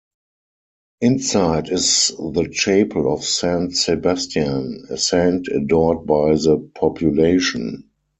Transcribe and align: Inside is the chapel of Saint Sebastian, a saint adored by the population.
Inside 1.01 1.69
is 1.69 2.07
the 2.17 2.49
chapel 2.51 3.13
of 3.13 3.23
Saint 3.23 3.77
Sebastian, 3.77 4.87
a 4.89 4.97
saint 4.97 5.47
adored 5.49 6.07
by 6.07 6.31
the 6.31 6.57
population. 6.73 7.87